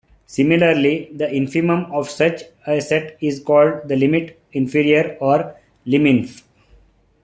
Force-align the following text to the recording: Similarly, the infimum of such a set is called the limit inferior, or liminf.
Similarly, 0.25 1.11
the 1.13 1.27
infimum 1.31 1.91
of 1.91 2.09
such 2.09 2.41
a 2.65 2.81
set 2.81 3.17
is 3.21 3.39
called 3.39 3.87
the 3.87 3.95
limit 3.95 4.39
inferior, 4.51 5.15
or 5.21 5.55
liminf. 5.85 6.41